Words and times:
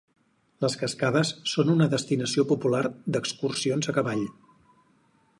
Les 0.63 0.75
cascades 0.83 1.33
són 1.51 1.67
una 1.73 1.87
destinació 1.91 2.45
popular 2.53 2.81
d'excursions 3.17 3.91
a 3.93 3.95
cavall. 3.99 4.25